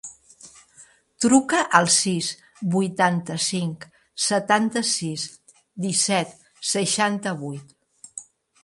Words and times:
Truca 1.25 1.59
al 1.79 1.89
sis, 1.95 2.29
vuitanta-cinc, 2.77 3.87
setanta-sis, 4.31 5.29
disset, 5.87 6.37
seixanta-vuit. 6.75 7.81